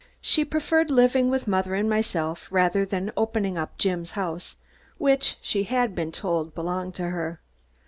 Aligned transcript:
She 0.19 0.43
preferred 0.43 0.89
living 0.89 1.29
with 1.29 1.47
mother 1.47 1.75
and 1.75 1.87
myself, 1.87 2.47
rather 2.49 2.85
than 2.85 3.11
opening 3.15 3.55
up 3.55 3.77
Jim's 3.77 4.09
house, 4.17 4.57
which 4.97 5.37
she 5.43 5.65
had 5.65 5.93
been 5.93 6.11
told 6.11 6.55
belonged 6.55 6.95
to 6.95 7.09
her. 7.09 7.39